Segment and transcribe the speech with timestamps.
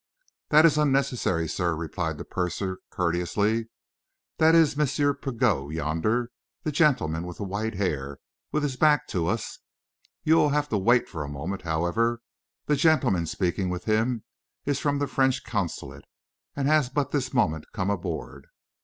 [0.49, 3.67] "That is unnecessary, sir," replied the purser, courteously.
[4.39, 4.87] "That is M.
[5.17, 6.31] Pigot yonder
[6.63, 8.17] the gentleman with the white hair,
[8.51, 9.59] with his back to us.
[10.23, 12.23] You will have to wait for a moment, however;
[12.65, 14.23] the gentleman speaking with him
[14.65, 16.05] is from the French consulate,
[16.55, 18.47] and has but this moment come aboard."